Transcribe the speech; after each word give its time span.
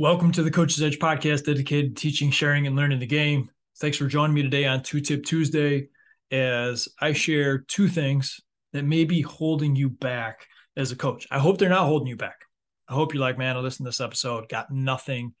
Welcome 0.00 0.30
to 0.30 0.44
the 0.44 0.50
Coach's 0.52 0.80
Edge 0.80 1.00
podcast 1.00 1.46
dedicated 1.46 1.96
to 1.96 2.00
teaching, 2.00 2.30
sharing, 2.30 2.68
and 2.68 2.76
learning 2.76 3.00
the 3.00 3.06
game. 3.06 3.50
Thanks 3.80 3.96
for 3.96 4.06
joining 4.06 4.32
me 4.32 4.42
today 4.42 4.64
on 4.64 4.84
Two 4.84 5.00
Tip 5.00 5.24
Tuesday 5.24 5.88
as 6.30 6.88
I 7.00 7.12
share 7.12 7.58
two 7.58 7.88
things 7.88 8.40
that 8.72 8.84
may 8.84 9.02
be 9.02 9.22
holding 9.22 9.74
you 9.74 9.90
back 9.90 10.46
as 10.76 10.92
a 10.92 10.96
coach. 10.96 11.26
I 11.32 11.40
hope 11.40 11.58
they're 11.58 11.68
not 11.68 11.86
holding 11.86 12.06
you 12.06 12.14
back. 12.14 12.42
I 12.86 12.94
hope 12.94 13.12
you're 13.12 13.20
like, 13.20 13.38
man, 13.38 13.56
I 13.56 13.58
listened 13.58 13.86
to 13.86 13.88
this 13.88 14.00
episode, 14.00 14.48
got 14.48 14.70
nothing 14.70 15.34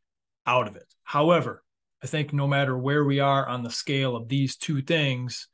out 0.44 0.66
of 0.66 0.74
it. 0.74 0.92
However, 1.04 1.62
I 2.02 2.08
think 2.08 2.32
no 2.32 2.48
matter 2.48 2.76
where 2.76 3.04
we 3.04 3.20
are 3.20 3.46
on 3.46 3.62
the 3.62 3.70
scale 3.70 4.16
of 4.16 4.28
these 4.28 4.56
two 4.56 4.82
things, 4.82 5.46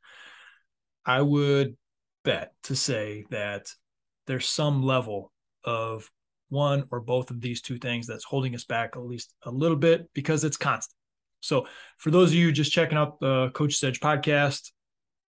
I 1.04 1.20
would 1.20 1.76
bet 2.24 2.54
to 2.62 2.74
say 2.74 3.26
that 3.28 3.70
there's 4.26 4.48
some 4.48 4.82
level 4.82 5.30
of 5.62 6.10
one 6.54 6.84
or 6.90 7.00
both 7.00 7.30
of 7.30 7.40
these 7.40 7.60
two 7.60 7.76
things 7.76 8.06
that's 8.06 8.24
holding 8.24 8.54
us 8.54 8.64
back 8.64 8.96
at 8.96 9.02
least 9.02 9.34
a 9.42 9.50
little 9.50 9.76
bit 9.76 10.08
because 10.14 10.44
it's 10.44 10.56
constant. 10.56 10.96
So, 11.40 11.66
for 11.98 12.10
those 12.10 12.30
of 12.30 12.36
you 12.36 12.50
just 12.52 12.72
checking 12.72 12.96
out 12.96 13.20
the 13.20 13.50
Coach's 13.50 13.84
Edge 13.84 14.00
podcast, 14.00 14.70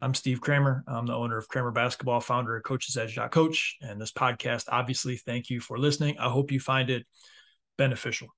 I'm 0.01 0.15
Steve 0.15 0.41
Kramer. 0.41 0.83
I'm 0.87 1.05
the 1.05 1.13
owner 1.13 1.37
of 1.37 1.47
Kramer 1.49 1.71
Basketball, 1.71 2.21
founder 2.21 2.55
of 2.55 2.63
Coach's 2.63 2.97
Edge.coach. 2.97 3.77
And 3.81 4.01
this 4.01 4.13
podcast, 4.13 4.65
obviously, 4.69 5.17
thank 5.17 5.49
you 5.49 5.59
for 5.59 5.77
listening. 5.77 6.17
I 6.17 6.29
hope 6.29 6.51
you 6.51 6.59
find 6.59 6.89
it 6.89 7.05
beneficial. 7.77 8.29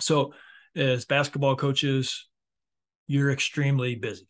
So, 0.00 0.34
as 0.76 1.04
basketball 1.04 1.56
coaches, 1.56 2.28
you're 3.06 3.30
extremely 3.30 3.94
busy. 3.94 4.26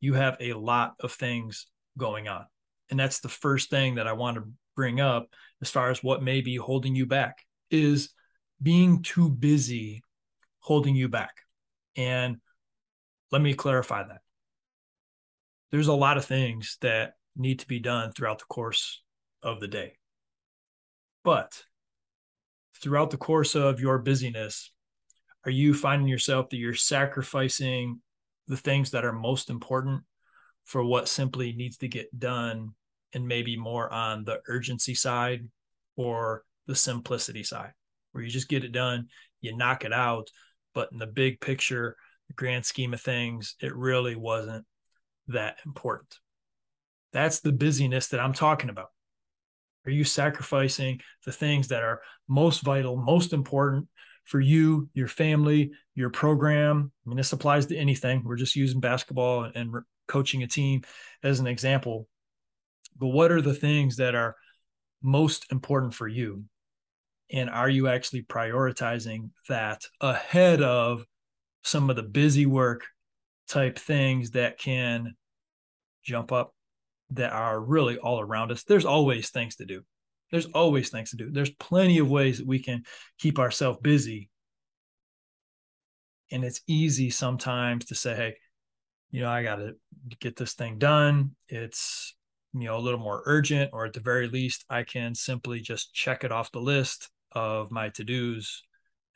You 0.00 0.14
have 0.14 0.36
a 0.38 0.52
lot 0.52 0.94
of 1.00 1.12
things 1.12 1.66
going 1.96 2.28
on. 2.28 2.44
And 2.90 3.00
that's 3.00 3.20
the 3.20 3.28
first 3.28 3.70
thing 3.70 3.94
that 3.94 4.06
I 4.06 4.12
want 4.12 4.36
to 4.36 4.44
bring 4.80 4.98
up 4.98 5.28
as 5.60 5.68
far 5.68 5.90
as 5.90 6.02
what 6.02 6.22
may 6.22 6.40
be 6.40 6.56
holding 6.56 6.94
you 6.94 7.04
back 7.04 7.44
is 7.70 8.14
being 8.62 9.02
too 9.02 9.28
busy 9.28 10.02
holding 10.60 10.96
you 10.96 11.06
back. 11.06 11.34
And 11.96 12.38
let 13.30 13.42
me 13.42 13.52
clarify 13.52 14.04
that. 14.04 14.22
There's 15.70 15.88
a 15.88 15.92
lot 15.92 16.16
of 16.16 16.24
things 16.24 16.78
that 16.80 17.12
need 17.36 17.58
to 17.58 17.68
be 17.68 17.78
done 17.78 18.12
throughout 18.12 18.38
the 18.38 18.46
course 18.46 19.02
of 19.42 19.60
the 19.60 19.68
day. 19.68 19.98
But 21.24 21.62
throughout 22.82 23.10
the 23.10 23.18
course 23.18 23.54
of 23.54 23.80
your 23.80 23.98
busyness, 23.98 24.72
are 25.44 25.50
you 25.50 25.74
finding 25.74 26.08
yourself 26.08 26.48
that 26.48 26.56
you're 26.56 26.72
sacrificing 26.72 28.00
the 28.48 28.56
things 28.56 28.92
that 28.92 29.04
are 29.04 29.12
most 29.12 29.50
important 29.50 30.04
for 30.64 30.82
what 30.82 31.06
simply 31.06 31.52
needs 31.52 31.76
to 31.76 31.88
get 31.88 32.18
done 32.18 32.70
and 33.14 33.26
maybe 33.26 33.56
more 33.56 33.92
on 33.92 34.24
the 34.24 34.40
urgency 34.46 34.94
side 34.94 35.48
or 35.96 36.44
the 36.66 36.74
simplicity 36.74 37.42
side, 37.42 37.72
where 38.12 38.22
you 38.22 38.30
just 38.30 38.48
get 38.48 38.64
it 38.64 38.72
done, 38.72 39.08
you 39.40 39.56
knock 39.56 39.84
it 39.84 39.92
out. 39.92 40.28
But 40.74 40.92
in 40.92 40.98
the 40.98 41.06
big 41.06 41.40
picture, 41.40 41.96
the 42.28 42.34
grand 42.34 42.64
scheme 42.64 42.94
of 42.94 43.00
things, 43.00 43.56
it 43.60 43.74
really 43.74 44.14
wasn't 44.14 44.64
that 45.28 45.58
important. 45.66 46.16
That's 47.12 47.40
the 47.40 47.52
busyness 47.52 48.08
that 48.08 48.20
I'm 48.20 48.32
talking 48.32 48.70
about. 48.70 48.88
Are 49.86 49.90
you 49.90 50.04
sacrificing 50.04 51.00
the 51.24 51.32
things 51.32 51.68
that 51.68 51.82
are 51.82 52.02
most 52.28 52.62
vital, 52.62 52.96
most 52.96 53.32
important 53.32 53.88
for 54.24 54.38
you, 54.38 54.88
your 54.94 55.08
family, 55.08 55.72
your 55.94 56.10
program? 56.10 56.92
I 57.04 57.08
mean, 57.08 57.16
this 57.16 57.32
applies 57.32 57.66
to 57.66 57.76
anything. 57.76 58.22
We're 58.24 58.36
just 58.36 58.56
using 58.56 58.80
basketball 58.80 59.50
and 59.54 59.74
coaching 60.06 60.42
a 60.42 60.46
team 60.46 60.82
as 61.24 61.40
an 61.40 61.46
example 61.46 62.06
but 62.98 63.08
what 63.08 63.32
are 63.32 63.40
the 63.40 63.54
things 63.54 63.96
that 63.96 64.14
are 64.14 64.36
most 65.02 65.50
important 65.50 65.94
for 65.94 66.08
you? 66.08 66.44
And 67.32 67.48
are 67.48 67.68
you 67.68 67.88
actually 67.88 68.22
prioritizing 68.22 69.30
that 69.48 69.84
ahead 70.00 70.62
of 70.62 71.04
some 71.62 71.90
of 71.90 71.96
the 71.96 72.02
busy 72.02 72.46
work 72.46 72.84
type 73.48 73.78
things 73.78 74.32
that 74.32 74.58
can 74.58 75.14
jump 76.02 76.32
up 76.32 76.54
that 77.10 77.32
are 77.32 77.60
really 77.60 77.98
all 77.98 78.20
around 78.20 78.50
us? 78.50 78.64
There's 78.64 78.84
always 78.84 79.30
things 79.30 79.56
to 79.56 79.64
do. 79.64 79.82
There's 80.30 80.46
always 80.46 80.90
things 80.90 81.10
to 81.10 81.16
do. 81.16 81.30
There's 81.30 81.50
plenty 81.50 81.98
of 81.98 82.10
ways 82.10 82.38
that 82.38 82.46
we 82.46 82.60
can 82.60 82.84
keep 83.18 83.38
ourselves 83.38 83.78
busy. 83.82 84.28
And 86.32 86.44
it's 86.44 86.60
easy 86.66 87.10
sometimes 87.10 87.86
to 87.86 87.94
say 87.94 88.14
hey 88.14 88.34
you 89.10 89.20
know 89.20 89.28
i 89.28 89.42
got 89.42 89.56
to 89.56 89.74
get 90.20 90.36
this 90.36 90.54
thing 90.54 90.78
done. 90.78 91.32
It's 91.48 92.14
you 92.52 92.64
know 92.64 92.76
a 92.76 92.80
little 92.80 93.00
more 93.00 93.22
urgent 93.26 93.70
or 93.72 93.86
at 93.86 93.92
the 93.92 94.00
very 94.00 94.28
least 94.28 94.64
i 94.68 94.82
can 94.82 95.14
simply 95.14 95.60
just 95.60 95.94
check 95.94 96.24
it 96.24 96.32
off 96.32 96.50
the 96.52 96.60
list 96.60 97.08
of 97.32 97.70
my 97.70 97.88
to-dos 97.90 98.62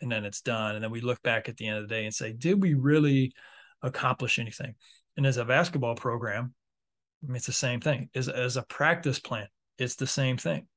and 0.00 0.10
then 0.10 0.24
it's 0.24 0.40
done. 0.40 0.74
And 0.74 0.84
then 0.84 0.90
we 0.90 1.00
look 1.00 1.22
back 1.22 1.48
at 1.48 1.56
the 1.56 1.66
end 1.66 1.78
of 1.78 1.88
the 1.88 1.94
day 1.94 2.04
and 2.04 2.14
say 2.14 2.32
did 2.32 2.62
we 2.62 2.74
really 2.74 3.32
accomplish 3.82 4.38
anything? 4.38 4.74
And 5.16 5.26
as 5.26 5.36
a 5.36 5.44
basketball 5.44 5.94
program 5.94 6.54
it's 7.26 7.46
the 7.46 7.52
same 7.52 7.80
thing. 7.80 8.10
As, 8.14 8.28
as 8.28 8.56
a 8.56 8.62
practice 8.62 9.18
plan 9.18 9.48
it's 9.78 9.96
the 9.96 10.06
same 10.06 10.36
thing 10.36 10.68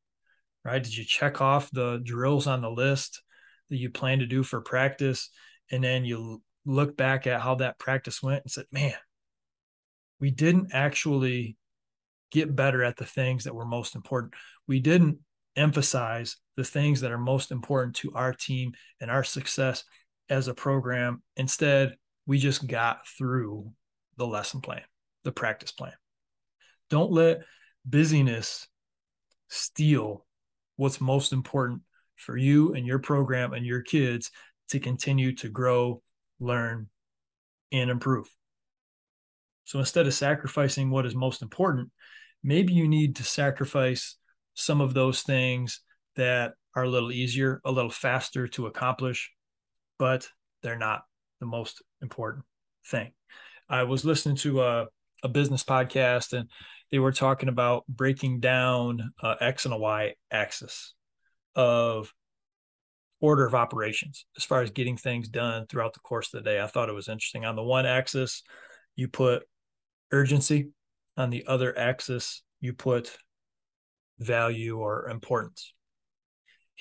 right? 0.64 0.84
Did 0.84 0.98
you 0.98 1.06
check 1.06 1.40
off 1.40 1.70
the 1.72 2.02
drills 2.04 2.48
on 2.48 2.62
the 2.62 2.70
list 2.70 3.22
that 3.70 3.78
you 3.78 3.90
plan 3.90 4.20
to 4.20 4.26
do 4.26 4.44
for 4.44 4.60
practice? 4.60 5.30
And 5.72 5.84
then 5.84 6.04
you 6.04 6.42
look 6.66 6.98
back 6.98 7.26
at 7.28 7.40
how 7.40 7.56
that 7.56 7.80
practice 7.80 8.22
went 8.22 8.44
and 8.44 8.52
said 8.52 8.66
man 8.72 8.96
we 10.20 10.32
didn't 10.32 10.72
actually 10.74 11.56
get 12.32 12.56
better 12.56 12.84
at 12.84 12.98
the 12.98 13.06
things 13.06 13.44
that 13.44 13.56
were 13.56 13.66
most 13.66 13.96
important. 13.96 14.34
We 14.68 14.80
didn't 14.80 15.20
emphasize 15.56 16.38
the 16.56 16.64
things 16.64 17.02
that 17.02 17.12
are 17.12 17.18
most 17.18 17.52
important 17.52 17.96
to 17.98 18.14
our 18.14 18.34
team 18.34 18.74
and 19.02 19.10
our 19.10 19.24
success 19.24 19.84
as 20.30 20.48
a 20.48 20.54
program. 20.54 21.22
Instead, 21.36 21.96
we 22.26 22.38
just 22.38 22.68
got 22.68 23.08
through 23.08 23.72
the 24.18 24.28
lesson 24.28 24.62
plan, 24.62 24.82
the 25.24 25.32
practice 25.32 25.72
plan. 25.72 25.94
Don't 26.90 27.12
let 27.12 27.42
busyness 27.86 28.68
steal 29.50 30.26
what's 30.76 31.02
most 31.02 31.34
important 31.34 31.82
for 32.16 32.36
you 32.36 32.74
and 32.74 32.86
your 32.86 33.00
program 33.00 33.54
and 33.54 33.66
your 33.66 33.82
kids 33.82 34.32
to 34.70 34.80
continue 34.80 35.34
to 35.36 35.50
grow, 35.50 36.02
learn, 36.40 36.90
and 37.72 37.90
improve. 37.90 38.28
So 39.68 39.80
instead 39.80 40.08
of 40.08 40.14
sacrificing 40.14 40.90
what 40.90 41.06
is 41.06 41.14
most 41.14 41.42
important, 41.42 41.92
maybe 42.42 42.72
you 42.72 42.88
need 42.88 43.18
to 43.18 43.24
sacrifice 43.26 44.16
some 44.54 44.80
of 44.80 44.94
those 44.94 45.24
things 45.24 45.82
that 46.16 46.54
are 46.74 46.84
a 46.84 46.90
little 46.90 47.12
easier, 47.12 47.60
a 47.66 47.72
little 47.72 47.92
faster 47.92 48.48
to 48.48 48.68
accomplish, 48.68 49.30
but 50.00 50.30
they're 50.64 50.78
not 50.78 51.02
the 51.42 51.46
most 51.46 51.84
important 52.02 52.46
thing. 52.86 53.12
I 53.68 53.84
was 53.84 54.06
listening 54.06 54.38
to 54.38 54.62
a, 54.62 54.88
a 55.22 55.28
business 55.28 55.66
podcast 55.66 56.32
and 56.32 56.50
they 56.90 57.00
were 57.00 57.12
talking 57.12 57.50
about 57.50 57.86
breaking 57.90 58.40
down 58.40 59.12
X 59.42 59.66
and 59.66 59.74
a 59.74 59.78
Y 59.78 60.14
axis 60.32 60.94
of 61.58 62.14
order 63.20 63.46
of 63.46 63.54
operations 63.54 64.26
as 64.38 64.46
far 64.46 64.62
as 64.62 64.70
getting 64.72 64.96
things 64.96 65.28
done 65.28 65.68
throughout 65.68 65.94
the 65.94 66.00
course 66.00 66.34
of 66.34 66.42
the 66.42 66.50
day. 66.50 66.62
I 66.62 66.68
thought 66.68 66.88
it 66.88 66.96
was 66.96 67.10
interesting. 67.10 67.44
On 67.44 67.58
the 67.58 67.64
one 67.64 67.86
axis, 67.86 68.44
you 68.96 69.10
put 69.10 69.44
urgency. 70.12 70.70
On 71.16 71.32
the 71.32 71.46
other 71.48 71.78
axis, 71.78 72.44
you 72.62 72.74
put 72.74 73.18
value 74.20 74.78
or 74.78 75.10
importance. 75.10 75.74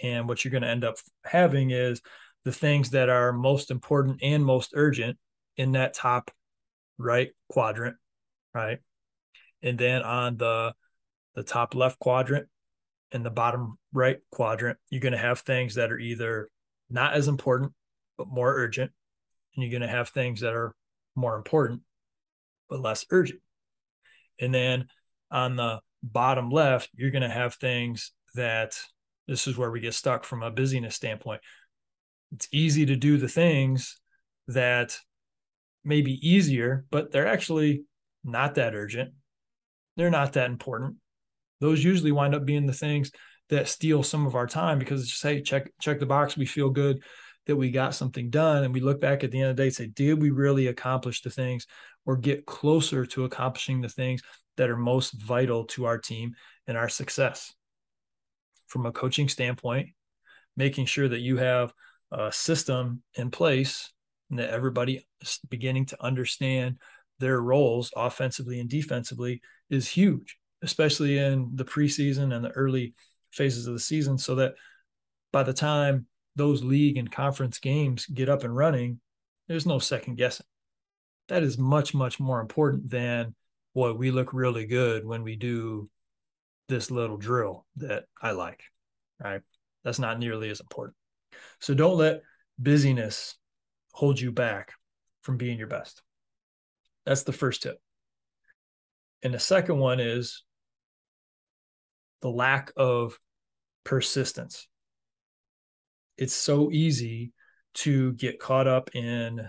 And 0.02 0.28
what 0.28 0.44
you're 0.44 0.52
going 0.52 0.62
to 0.62 0.68
end 0.68 0.84
up 0.84 0.96
having 1.24 1.70
is 1.70 2.02
the 2.44 2.52
things 2.52 2.90
that 2.90 3.08
are 3.08 3.32
most 3.32 3.70
important 3.70 4.20
and 4.22 4.44
most 4.44 4.72
urgent 4.74 5.16
in 5.56 5.72
that 5.72 5.94
top 5.94 6.30
right 6.98 7.30
quadrant, 7.48 7.96
right? 8.54 8.78
And 9.62 9.78
then 9.78 10.02
on 10.02 10.36
the 10.36 10.74
the 11.34 11.42
top 11.42 11.74
left 11.74 11.98
quadrant 11.98 12.48
and 13.12 13.24
the 13.24 13.30
bottom 13.30 13.78
right 13.92 14.18
quadrant, 14.30 14.78
you're 14.90 15.00
going 15.00 15.12
to 15.12 15.18
have 15.18 15.40
things 15.40 15.74
that 15.74 15.92
are 15.92 15.98
either 15.98 16.48
not 16.88 17.14
as 17.14 17.28
important 17.28 17.72
but 18.16 18.28
more 18.28 18.54
urgent, 18.54 18.90
and 19.54 19.62
you're 19.62 19.70
going 19.70 19.88
to 19.88 19.96
have 19.96 20.10
things 20.10 20.40
that 20.40 20.54
are 20.54 20.74
more 21.14 21.36
important 21.36 21.82
but 22.68 22.80
less 22.80 23.04
urgent. 23.10 23.40
And 24.40 24.54
then 24.54 24.86
on 25.30 25.56
the 25.56 25.80
bottom 26.02 26.50
left, 26.50 26.90
you're 26.94 27.10
going 27.10 27.22
to 27.22 27.28
have 27.28 27.54
things 27.54 28.12
that 28.34 28.78
this 29.26 29.46
is 29.46 29.56
where 29.56 29.70
we 29.70 29.80
get 29.80 29.94
stuck 29.94 30.24
from 30.24 30.42
a 30.42 30.50
busyness 30.50 30.94
standpoint. 30.94 31.40
It's 32.32 32.48
easy 32.52 32.86
to 32.86 32.96
do 32.96 33.18
the 33.18 33.28
things 33.28 33.98
that 34.48 34.98
may 35.84 36.02
be 36.02 36.28
easier, 36.28 36.84
but 36.90 37.12
they're 37.12 37.26
actually 37.26 37.84
not 38.24 38.56
that 38.56 38.74
urgent. 38.74 39.12
They're 39.96 40.10
not 40.10 40.34
that 40.34 40.50
important. 40.50 40.96
Those 41.60 41.82
usually 41.82 42.12
wind 42.12 42.34
up 42.34 42.44
being 42.44 42.66
the 42.66 42.72
things 42.72 43.10
that 43.48 43.68
steal 43.68 44.02
some 44.02 44.26
of 44.26 44.34
our 44.34 44.46
time 44.46 44.78
because 44.78 45.00
it's 45.00 45.10
just 45.10 45.22
hey, 45.22 45.40
check 45.40 45.70
check 45.80 46.00
the 46.00 46.06
box. 46.06 46.36
We 46.36 46.46
feel 46.46 46.70
good 46.70 47.02
that 47.46 47.56
we 47.56 47.70
got 47.70 47.94
something 47.94 48.30
done, 48.30 48.64
and 48.64 48.74
we 48.74 48.80
look 48.80 49.00
back 49.00 49.22
at 49.22 49.30
the 49.30 49.40
end 49.40 49.50
of 49.50 49.56
the 49.56 49.62
day 49.62 49.66
and 49.68 49.74
say, 49.74 49.86
did 49.86 50.20
we 50.20 50.30
really 50.30 50.66
accomplish 50.66 51.22
the 51.22 51.30
things 51.30 51.66
or 52.04 52.16
get 52.16 52.46
closer 52.46 53.04
to 53.04 53.24
accomplishing 53.24 53.80
the 53.80 53.88
things 53.88 54.22
that 54.56 54.70
are 54.70 54.76
most 54.76 55.12
vital 55.12 55.64
to 55.64 55.84
our 55.84 55.98
team 55.98 56.34
and 56.66 56.76
our 56.76 56.88
success. 56.88 57.52
From 58.66 58.86
a 58.86 58.92
coaching 58.92 59.28
standpoint, 59.28 59.90
making 60.56 60.86
sure 60.86 61.08
that 61.08 61.20
you 61.20 61.36
have 61.36 61.72
a 62.10 62.32
system 62.32 63.02
in 63.14 63.30
place 63.30 63.92
and 64.30 64.38
that 64.38 64.50
everybody 64.50 65.06
is 65.20 65.38
beginning 65.48 65.86
to 65.86 66.04
understand 66.04 66.78
their 67.18 67.40
roles 67.40 67.92
offensively 67.96 68.60
and 68.60 68.68
defensively 68.68 69.40
is 69.70 69.88
huge, 69.88 70.38
especially 70.62 71.18
in 71.18 71.50
the 71.54 71.64
preseason 71.64 72.34
and 72.34 72.44
the 72.44 72.50
early 72.50 72.94
phases 73.30 73.66
of 73.66 73.74
the 73.74 73.80
season, 73.80 74.18
so 74.18 74.36
that 74.36 74.54
by 75.32 75.42
the 75.42 75.52
time 75.52 76.06
those 76.36 76.62
league 76.62 76.98
and 76.98 77.10
conference 77.10 77.58
games 77.58 78.06
get 78.06 78.28
up 78.28 78.44
and 78.44 78.54
running, 78.54 79.00
there's 79.48 79.66
no 79.66 79.78
second 79.78 80.16
guessing. 80.16 80.46
That 81.28 81.42
is 81.42 81.58
much, 81.58 81.94
much 81.94 82.20
more 82.20 82.40
important 82.40 82.88
than 82.88 83.34
what 83.72 83.98
we 83.98 84.10
look 84.10 84.32
really 84.32 84.66
good 84.66 85.04
when 85.04 85.22
we 85.22 85.36
do 85.36 85.90
this 86.68 86.90
little 86.90 87.16
drill 87.16 87.66
that 87.76 88.04
I 88.20 88.30
like, 88.32 88.62
right? 89.22 89.40
That's 89.84 89.98
not 89.98 90.18
nearly 90.18 90.50
as 90.50 90.60
important. 90.60 90.96
So 91.60 91.74
don't 91.74 91.96
let 91.96 92.22
busyness 92.58 93.36
hold 93.92 94.20
you 94.20 94.32
back 94.32 94.72
from 95.22 95.36
being 95.36 95.58
your 95.58 95.68
best. 95.68 96.02
That's 97.04 97.22
the 97.22 97.32
first 97.32 97.62
tip. 97.62 97.78
And 99.22 99.34
the 99.34 99.38
second 99.38 99.78
one 99.78 100.00
is 100.00 100.44
the 102.22 102.30
lack 102.30 102.72
of 102.76 103.18
persistence. 103.84 104.68
It's 106.18 106.34
so 106.34 106.70
easy 106.70 107.32
to 107.74 108.12
get 108.14 108.40
caught 108.40 108.66
up 108.66 108.90
in 108.94 109.48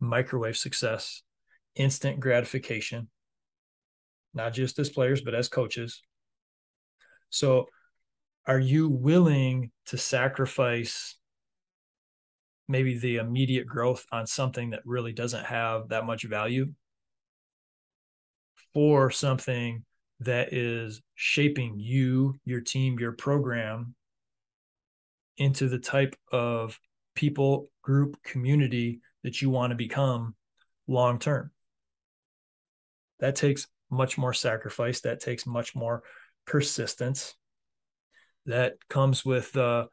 microwave 0.00 0.56
success, 0.56 1.22
instant 1.76 2.20
gratification, 2.20 3.08
not 4.34 4.52
just 4.52 4.78
as 4.78 4.90
players, 4.90 5.20
but 5.20 5.34
as 5.34 5.48
coaches. 5.48 6.02
So, 7.30 7.66
are 8.46 8.58
you 8.58 8.88
willing 8.88 9.70
to 9.86 9.98
sacrifice 9.98 11.16
maybe 12.66 12.98
the 12.98 13.16
immediate 13.16 13.66
growth 13.66 14.06
on 14.12 14.26
something 14.26 14.70
that 14.70 14.82
really 14.84 15.12
doesn't 15.12 15.44
have 15.44 15.88
that 15.88 16.06
much 16.06 16.24
value 16.24 16.72
for 18.74 19.10
something 19.10 19.84
that 20.20 20.52
is 20.52 21.00
shaping 21.14 21.78
you, 21.78 22.34
your 22.44 22.60
team, 22.60 22.98
your 22.98 23.12
program 23.12 23.94
into 25.38 25.68
the 25.68 25.78
type 25.78 26.14
of 26.30 26.78
people, 27.14 27.70
group, 27.82 28.22
community 28.22 29.00
that 29.22 29.40
you 29.40 29.50
want 29.50 29.70
to 29.70 29.76
become 29.76 30.34
long 30.86 31.18
term. 31.18 31.50
That 33.20 33.36
takes 33.36 33.66
much 33.90 34.18
more 34.18 34.34
sacrifice. 34.34 35.00
That 35.00 35.20
takes 35.20 35.46
much 35.46 35.74
more 35.74 36.02
persistence. 36.46 37.34
That 38.46 38.74
comes 38.88 39.24
with 39.24 39.56
uh, 39.56 39.86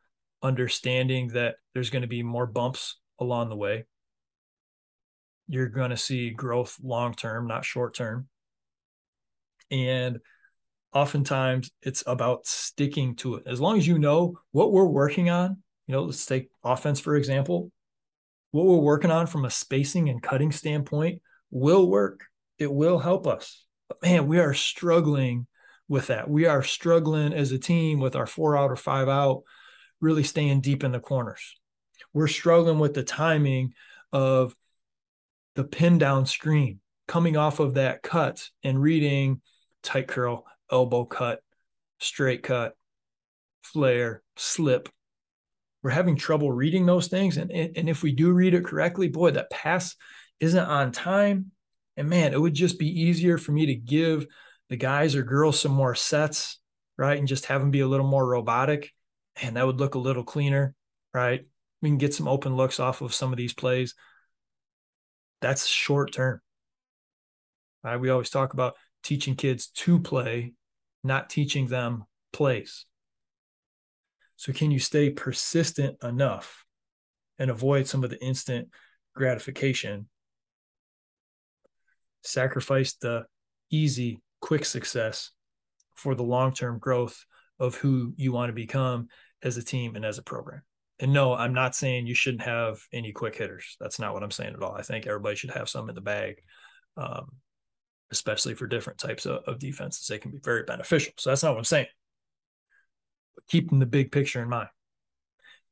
understanding 0.43 1.29
that 1.29 1.55
there's 1.73 1.89
going 1.89 2.03
to 2.03 2.07
be 2.07 2.23
more 2.23 2.45
bumps 2.45 2.99
along 3.19 3.49
the 3.49 3.55
way. 3.55 3.85
You're 5.47 5.69
going 5.69 5.91
to 5.91 5.97
see 5.97 6.31
growth 6.31 6.77
long 6.81 7.13
term, 7.13 7.47
not 7.47 7.65
short 7.65 7.95
term. 7.95 8.27
And 9.71 10.19
oftentimes 10.95 11.69
it's 11.81 12.03
about 12.07 12.47
sticking 12.47 13.15
to 13.17 13.35
it. 13.35 13.43
As 13.45 13.59
long 13.59 13.77
as 13.77 13.87
you 13.87 13.99
know 13.99 14.39
what 14.51 14.71
we're 14.71 14.85
working 14.85 15.29
on, 15.29 15.57
you 15.85 15.91
know, 15.93 16.03
let's 16.03 16.25
take 16.25 16.49
offense, 16.63 16.99
for 16.99 17.15
example. 17.15 17.71
What 18.51 18.65
we're 18.65 18.77
working 18.77 19.11
on 19.11 19.27
from 19.27 19.43
a 19.43 19.51
spacing 19.51 20.09
and 20.09 20.23
cutting 20.23 20.53
standpoint 20.53 21.21
will 21.51 21.89
work. 21.89 22.21
It 22.57 22.73
will 22.73 22.97
help 22.97 23.27
us. 23.27 23.65
But 23.89 24.01
man, 24.01 24.27
we 24.27 24.39
are 24.39 24.53
struggling 24.53 25.45
with 25.89 26.07
that. 26.07 26.29
We 26.29 26.45
are 26.45 26.63
struggling 26.63 27.33
as 27.33 27.51
a 27.51 27.59
team 27.59 27.99
with 27.99 28.15
our 28.15 28.25
four 28.25 28.57
out 28.57 28.71
or 28.71 28.77
five 28.77 29.09
out, 29.09 29.43
really 29.99 30.23
staying 30.23 30.61
deep 30.61 30.83
in 30.83 30.93
the 30.93 30.99
corners. 30.99 31.57
We're 32.13 32.27
struggling 32.27 32.79
with 32.79 32.93
the 32.93 33.03
timing 33.03 33.73
of 34.13 34.55
the 35.55 35.65
pin 35.65 35.97
down 35.97 36.25
screen 36.25 36.79
coming 37.07 37.35
off 37.37 37.59
of 37.59 37.75
that 37.75 38.01
cut 38.01 38.49
and 38.63 38.81
reading 38.81 39.41
tight 39.83 40.07
curl, 40.07 40.45
elbow 40.71 41.05
cut, 41.05 41.41
straight 41.99 42.43
cut, 42.43 42.75
flare, 43.63 44.21
slip. 44.37 44.89
We're 45.83 45.91
having 45.91 46.15
trouble 46.15 46.51
reading 46.51 46.85
those 46.85 47.07
things. 47.07 47.37
And, 47.37 47.51
and 47.51 47.89
if 47.89 48.01
we 48.01 48.11
do 48.11 48.31
read 48.31 48.53
it 48.53 48.65
correctly, 48.65 49.07
boy, 49.07 49.31
that 49.31 49.51
pass 49.51 49.95
isn't 50.39 50.65
on 50.65 50.91
time. 50.91 51.51
And 51.97 52.09
man, 52.09 52.33
it 52.33 52.41
would 52.41 52.53
just 52.53 52.79
be 52.79 53.01
easier 53.01 53.37
for 53.37 53.51
me 53.51 53.67
to 53.67 53.75
give 53.75 54.25
the 54.69 54.77
guys 54.77 55.15
or 55.15 55.23
girls 55.23 55.59
some 55.59 55.71
more 55.71 55.95
sets, 55.95 56.59
right? 56.97 57.17
And 57.17 57.27
just 57.27 57.45
have 57.45 57.61
them 57.61 57.71
be 57.71 57.81
a 57.81 57.87
little 57.87 58.07
more 58.07 58.25
robotic. 58.25 58.91
And 59.41 59.55
that 59.57 59.65
would 59.65 59.79
look 59.79 59.95
a 59.95 59.99
little 59.99 60.23
cleaner, 60.23 60.73
right? 61.13 61.45
We 61.81 61.89
can 61.89 61.97
get 61.97 62.13
some 62.13 62.27
open 62.27 62.55
looks 62.55 62.79
off 62.79 63.01
of 63.01 63.13
some 63.13 63.31
of 63.31 63.37
these 63.37 63.53
plays. 63.53 63.93
That's 65.41 65.67
short 65.67 66.11
term. 66.13 66.41
Right? 67.83 67.97
We 67.97 68.09
always 68.09 68.31
talk 68.31 68.53
about 68.53 68.75
teaching 69.05 69.35
kids 69.35 69.67
to 69.67 69.99
play, 69.99 70.53
not 71.03 71.29
teaching 71.29 71.67
them 71.67 72.03
plays. 72.33 72.85
So, 74.35 74.51
can 74.51 74.71
you 74.71 74.79
stay 74.79 75.11
persistent 75.11 76.03
enough 76.03 76.65
and 77.39 77.49
avoid 77.49 77.87
some 77.87 78.03
of 78.03 78.09
the 78.09 78.21
instant 78.21 78.69
gratification? 79.15 80.09
Sacrifice 82.23 82.95
the 82.95 83.25
easy, 83.69 84.19
quick 84.41 84.65
success 84.65 85.31
for 85.93 86.15
the 86.15 86.23
long 86.23 86.53
term 86.53 86.79
growth 86.79 87.25
of 87.59 87.75
who 87.75 88.13
you 88.17 88.33
want 88.33 88.49
to 88.49 88.53
become 88.53 89.07
as 89.41 89.55
a 89.55 89.63
team 89.63 89.95
and 89.95 90.03
as 90.03 90.17
a 90.17 90.23
program. 90.23 90.61
And 90.99 91.13
no, 91.13 91.33
I'm 91.33 91.53
not 91.53 91.75
saying 91.75 92.07
you 92.07 92.15
shouldn't 92.15 92.43
have 92.43 92.79
any 92.91 93.11
quick 93.11 93.35
hitters. 93.35 93.77
That's 93.79 93.99
not 93.99 94.13
what 94.13 94.23
I'm 94.23 94.31
saying 94.31 94.53
at 94.53 94.61
all. 94.61 94.73
I 94.73 94.81
think 94.81 95.05
everybody 95.05 95.35
should 95.35 95.51
have 95.51 95.69
some 95.69 95.89
in 95.89 95.95
the 95.95 96.01
bag. 96.01 96.41
Um, 96.97 97.31
especially 98.11 98.53
for 98.53 98.67
different 98.67 98.99
types 98.99 99.25
of, 99.25 99.43
of 99.45 99.59
defenses. 99.59 100.07
They 100.07 100.19
can 100.19 100.31
be 100.31 100.39
very 100.43 100.63
beneficial. 100.63 101.13
So 101.17 101.29
that's 101.29 101.43
not 101.43 101.51
what 101.51 101.59
I'm 101.59 101.63
saying. 101.65 101.87
But 103.35 103.47
keeping 103.47 103.79
the 103.79 103.85
big 103.85 104.11
picture 104.11 104.41
in 104.41 104.49
mind. 104.49 104.69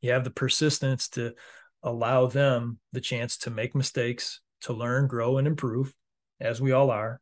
You 0.02 0.12
have 0.12 0.24
the 0.24 0.32
persistence 0.32 1.10
to 1.10 1.34
allow 1.82 2.28
them 2.28 2.80
the 2.92 3.02
chance 3.02 3.38
to 3.40 3.52
make 3.52 3.76
mistakes, 3.76 4.42
to 4.62 4.74
learn, 4.74 5.08
grow, 5.08 5.38
and 5.38 5.48
improve, 5.48 5.94
as 6.42 6.62
we 6.62 6.72
all 6.72 6.92
are, 6.92 7.22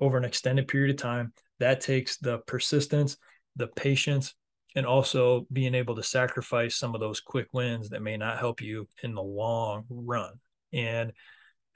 over 0.00 0.16
an 0.16 0.24
extended 0.24 0.66
period 0.66 0.90
of 0.90 0.96
time. 0.96 1.32
That 1.60 1.80
takes 1.80 2.16
the 2.16 2.38
persistence, 2.38 3.16
the 3.54 3.68
patience, 3.68 4.34
and 4.74 4.86
also 4.86 5.46
being 5.52 5.74
able 5.74 5.94
to 5.96 6.02
sacrifice 6.02 6.76
some 6.76 6.94
of 6.94 7.00
those 7.00 7.20
quick 7.20 7.48
wins 7.52 7.90
that 7.90 8.02
may 8.02 8.16
not 8.16 8.38
help 8.38 8.60
you 8.60 8.88
in 9.02 9.14
the 9.14 9.22
long 9.22 9.84
run. 9.88 10.32
And 10.72 11.12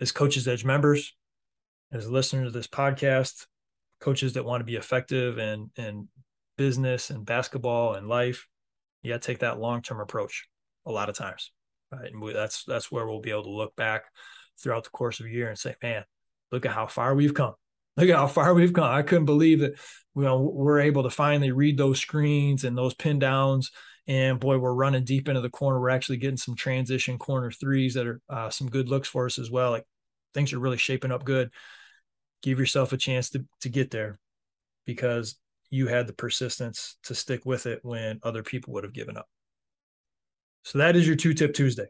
as 0.01 0.13
Coaches 0.13 0.49
Edge 0.49 0.65
members, 0.65 1.15
as 1.93 2.11
listeners 2.11 2.53
to 2.53 2.59
this 2.59 2.67
podcast, 2.67 3.47
coaches 4.01 4.35
that 4.35 4.45
want 4.45 4.61
to 4.61 4.65
be 4.65 4.77
effective 4.77 5.39
in 5.39 5.71
in 5.77 6.09
business 6.57 7.11
and 7.11 7.25
basketball 7.25 7.95
and 7.95 8.09
life, 8.09 8.47
you 9.03 9.13
got 9.13 9.23
to 9.23 9.27
take 9.27 9.41
that 9.41 9.59
long 9.59 9.83
term 9.83 10.01
approach 10.01 10.49
a 10.87 10.93
lot 10.93 11.09
of 11.09 11.17
times, 11.17 11.53
right? 11.93 12.11
And 12.11 12.21
we, 12.21 12.33
that's 12.33 12.65
that's 12.65 12.91
where 12.91 13.07
we'll 13.07 13.21
be 13.21 13.31
able 13.31 13.45
to 13.45 13.51
look 13.51 13.77
back 13.77 14.05
throughout 14.61 14.85
the 14.85 14.91
course 14.91 15.21
of 15.21 15.27
a 15.27 15.31
year 15.31 15.49
and 15.49 15.59
say, 15.59 15.75
man, 15.83 16.05
look 16.51 16.67
at 16.67 16.73
how 16.73 16.87
far 16.87 17.15
we've 17.15 17.35
come. 17.35 17.55
Look 17.97 18.09
at 18.09 18.17
how 18.17 18.27
far 18.27 18.53
we've 18.55 18.73
come. 18.73 18.85
I 18.85 19.03
couldn't 19.03 19.25
believe 19.25 19.61
that 19.61 19.75
you 20.15 20.23
know 20.23 20.41
we're 20.41 20.81
able 20.81 21.03
to 21.05 21.11
finally 21.11 21.53
read 21.53 21.79
those 21.79 22.01
screens 22.01 22.65
and 22.65 22.77
those 22.77 22.95
pin 22.95 23.19
downs. 23.19 23.71
And 24.09 24.39
boy, 24.39 24.59
we're 24.59 24.73
running 24.73 25.05
deep 25.05 25.29
into 25.29 25.41
the 25.41 25.51
corner. 25.51 25.81
We're 25.81 25.91
actually 25.91 26.19
getting 26.19 26.37
some 26.37 26.55
transition 26.55 27.19
corner 27.19 27.51
threes 27.51 27.95
that 27.95 28.07
are 28.07 28.21
uh, 28.29 28.51
some 28.51 28.71
good 28.71 28.89
looks 28.89 29.09
for 29.09 29.27
us 29.27 29.39
as 29.39 29.51
well. 29.51 29.73
Like 29.73 29.85
things 30.37 30.53
are 30.53 30.61
really 30.61 30.77
shaping 30.77 31.11
up 31.11 31.25
good 31.25 31.51
give 32.43 32.59
yourself 32.59 32.93
a 32.93 32.97
chance 32.97 33.31
to, 33.31 33.45
to 33.61 33.69
get 33.69 33.91
there 33.91 34.19
because 34.85 35.37
you 35.71 35.89
had 35.89 36.07
the 36.07 36.13
persistence 36.13 36.97
to 37.03 37.15
stick 37.15 37.45
with 37.45 37.67
it 37.67 37.81
when 37.83 38.21
other 38.23 38.43
people 38.43 38.73
would 38.73 38.85
have 38.85 38.93
given 38.93 39.17
up. 39.17 39.29
So 40.63 40.79
that 40.79 40.97
is 40.97 41.07
your 41.07 41.17
two 41.17 41.35
tip 41.35 41.55
Tuesday. 41.55 41.87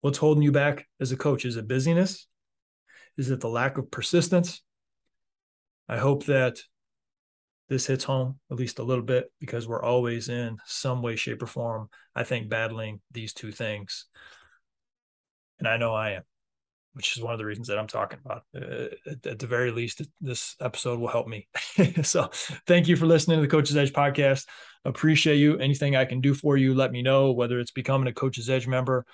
What's 0.00 0.18
holding 0.18 0.42
you 0.42 0.52
back 0.52 0.86
as 1.00 1.12
a 1.12 1.16
coach? 1.16 1.44
Is 1.44 1.56
it 1.56 1.68
busyness? 1.68 2.26
Is 3.16 3.30
it 3.30 3.40
the 3.40 3.48
lack 3.48 3.78
of 3.78 3.90
persistence? 3.90 4.62
I 5.88 5.98
hope 5.98 6.26
that 6.26 6.58
this 7.68 7.86
hits 7.86 8.04
home 8.04 8.38
at 8.50 8.58
least 8.58 8.78
a 8.78 8.84
little 8.84 9.04
bit 9.04 9.30
because 9.40 9.66
we're 9.66 9.82
always 9.82 10.28
in 10.28 10.58
some 10.66 11.02
way, 11.02 11.16
shape, 11.16 11.42
or 11.42 11.46
form, 11.46 11.88
I 12.14 12.24
think, 12.24 12.48
battling 12.48 13.00
these 13.10 13.32
two 13.32 13.52
things. 13.52 14.06
And 15.58 15.68
I 15.68 15.76
know 15.76 15.94
I 15.94 16.10
am 16.12 16.22
which 16.94 17.16
is 17.16 17.22
one 17.22 17.32
of 17.32 17.38
the 17.38 17.44
reasons 17.44 17.68
that 17.68 17.78
I'm 17.78 17.86
talking 17.86 18.18
about. 18.24 18.42
Uh, 18.54 18.88
at, 19.10 19.26
at, 19.26 19.38
the 19.38 19.46
very 19.46 19.70
least, 19.70 20.02
this 20.20 20.56
episode 20.60 21.00
will 21.00 21.08
help 21.08 21.26
me. 21.26 21.48
so, 22.02 22.30
thank 22.66 22.88
you 22.88 22.96
for 22.96 23.06
listening 23.06 23.38
to 23.38 23.42
the 23.42 23.48
Coach's 23.48 23.76
Edge 23.76 23.92
podcast. 23.92 24.46
Appreciate 24.84 25.36
you. 25.36 25.58
Anything 25.58 25.96
I 25.96 26.04
can 26.04 26.20
do 26.20 26.34
for 26.34 26.56
you, 26.56 26.74
let 26.74 26.92
me 26.92 27.02
know. 27.02 27.32
Whether 27.32 27.60
it's 27.60 27.70
becoming 27.70 28.08
a 28.08 28.12
Coach's 28.12 28.50
Edge 28.50 28.66
member, 28.66 29.06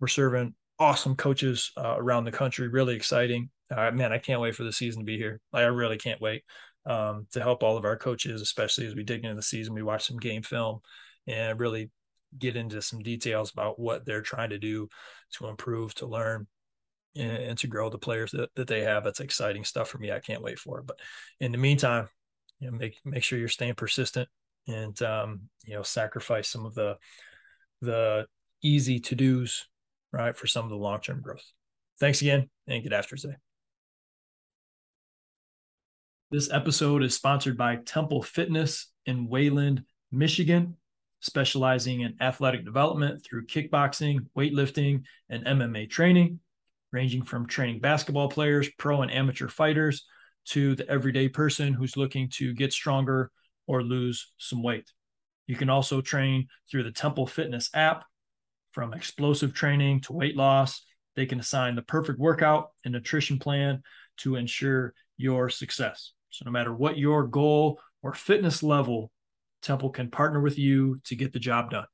we're 0.00 0.08
serving 0.08 0.54
awesome 0.78 1.16
coaches 1.16 1.72
uh, 1.76 1.96
around 1.96 2.24
the 2.24 2.32
country. 2.32 2.68
Really 2.68 2.94
exciting. 2.94 3.50
Uh, 3.74 3.90
man, 3.90 4.12
I 4.12 4.18
can't 4.18 4.40
wait 4.40 4.54
for 4.54 4.64
the 4.64 4.72
season 4.72 5.02
to 5.02 5.06
be 5.06 5.18
here. 5.18 5.40
I 5.52 5.62
really 5.62 5.98
can't 5.98 6.20
wait 6.20 6.44
um, 6.86 7.26
to 7.32 7.40
help 7.40 7.62
all 7.62 7.76
of 7.76 7.84
our 7.84 7.96
coaches, 7.96 8.40
especially 8.40 8.86
as 8.86 8.94
we 8.94 9.02
dig 9.02 9.24
into 9.24 9.34
the 9.34 9.42
season. 9.42 9.74
We 9.74 9.82
watch 9.82 10.06
some 10.06 10.18
game 10.18 10.42
film 10.42 10.80
and 11.26 11.58
really 11.58 11.90
get 12.38 12.56
into 12.56 12.80
some 12.82 13.00
details 13.00 13.52
about 13.52 13.78
what 13.78 14.04
they're 14.04 14.22
trying 14.22 14.50
to 14.50 14.58
do 14.58 14.88
to 15.32 15.48
improve, 15.48 15.94
to 15.96 16.06
learn, 16.06 16.46
and, 17.16 17.58
to 17.58 17.66
grow 17.66 17.88
the 17.88 17.98
players 17.98 18.30
that, 18.32 18.50
that 18.56 18.68
they 18.68 18.82
have. 18.82 19.04
That's 19.04 19.20
exciting 19.20 19.64
stuff 19.64 19.88
for 19.88 19.98
me. 19.98 20.12
I 20.12 20.20
can't 20.20 20.42
wait 20.42 20.58
for 20.58 20.78
it. 20.78 20.86
But 20.86 20.98
in 21.40 21.52
the 21.52 21.58
meantime, 21.58 22.08
you 22.60 22.70
know, 22.70 22.76
make 22.76 22.98
make 23.04 23.22
sure 23.22 23.38
you're 23.38 23.48
staying 23.48 23.74
persistent 23.74 24.28
and 24.68 25.00
um, 25.02 25.42
you 25.64 25.74
know 25.74 25.82
sacrifice 25.82 26.48
some 26.48 26.66
of 26.66 26.74
the 26.74 26.96
the 27.82 28.26
easy 28.62 28.98
to 28.98 29.14
dos 29.14 29.66
right 30.12 30.36
for 30.36 30.46
some 30.46 30.64
of 30.64 30.70
the 30.70 30.76
long 30.76 31.00
term 31.00 31.20
growth. 31.20 31.44
Thanks 31.98 32.20
again, 32.22 32.48
and 32.66 32.82
get 32.82 32.92
after 32.92 33.16
today. 33.16 33.36
This 36.30 36.50
episode 36.52 37.02
is 37.04 37.14
sponsored 37.14 37.56
by 37.56 37.76
Temple 37.76 38.22
Fitness 38.22 38.88
in 39.06 39.28
Wayland, 39.28 39.84
Michigan, 40.10 40.76
specializing 41.20 42.00
in 42.00 42.16
athletic 42.20 42.64
development 42.64 43.24
through 43.24 43.46
kickboxing, 43.46 44.26
weightlifting, 44.36 45.02
and 45.28 45.44
MMA 45.44 45.88
training, 45.88 46.40
ranging 46.92 47.24
from 47.24 47.46
training 47.46 47.80
basketball 47.80 48.28
players, 48.28 48.68
pro 48.78 49.02
and 49.02 49.10
amateur 49.10 49.48
fighters, 49.48 50.04
to 50.46 50.76
the 50.76 50.88
everyday 50.88 51.28
person 51.28 51.72
who's 51.72 51.96
looking 51.96 52.28
to 52.30 52.54
get 52.54 52.72
stronger 52.72 53.30
or 53.66 53.82
lose 53.82 54.32
some 54.38 54.62
weight. 54.62 54.88
You 55.46 55.56
can 55.56 55.70
also 55.70 56.00
train 56.00 56.48
through 56.70 56.84
the 56.84 56.92
Temple 56.92 57.26
Fitness 57.26 57.70
app 57.74 58.04
from 58.72 58.94
explosive 58.94 59.54
training 59.54 60.02
to 60.02 60.12
weight 60.12 60.36
loss. 60.36 60.82
They 61.14 61.26
can 61.26 61.40
assign 61.40 61.74
the 61.74 61.82
perfect 61.82 62.18
workout 62.18 62.70
and 62.84 62.92
nutrition 62.92 63.38
plan 63.38 63.82
to 64.18 64.36
ensure 64.36 64.94
your 65.16 65.48
success. 65.48 66.12
So, 66.30 66.44
no 66.44 66.50
matter 66.50 66.74
what 66.74 66.98
your 66.98 67.26
goal 67.26 67.80
or 68.02 68.12
fitness 68.12 68.62
level, 68.62 69.10
Temple 69.62 69.88
can 69.90 70.10
partner 70.10 70.40
with 70.40 70.58
you 70.58 71.00
to 71.04 71.16
get 71.16 71.32
the 71.32 71.38
job 71.38 71.70
done. 71.70 71.86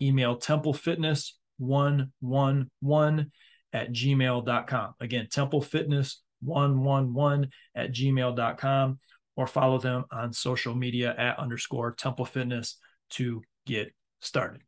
Email 0.00 0.36
templefitness111 0.36 3.30
at 3.74 3.92
gmail.com. 3.92 4.94
Again, 5.00 5.26
templefitness111 5.26 7.50
at 7.74 7.92
gmail.com 7.92 8.98
or 9.36 9.46
follow 9.46 9.78
them 9.78 10.04
on 10.10 10.32
social 10.32 10.74
media 10.74 11.14
at 11.18 11.38
underscore 11.38 11.92
temple 11.92 12.24
fitness 12.24 12.78
to 13.10 13.42
get 13.66 13.92
started. 14.20 14.62